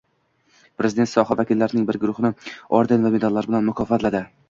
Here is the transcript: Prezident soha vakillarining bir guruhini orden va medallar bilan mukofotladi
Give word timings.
Prezident 0.81 1.09
soha 1.11 1.37
vakillarining 1.43 1.85
bir 1.91 2.01
guruhini 2.07 2.35
orden 2.81 3.07
va 3.09 3.15
medallar 3.21 3.53
bilan 3.55 3.73
mukofotladi 3.73 4.29